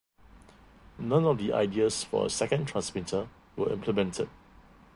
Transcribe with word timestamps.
None 0.97 1.25
of 1.25 1.37
the 1.37 1.53
ideas 1.53 2.03
for 2.03 2.25
a 2.25 2.29
second 2.31 2.67
transmitter 2.67 3.27
were 3.55 3.71
implemented. 3.71 4.29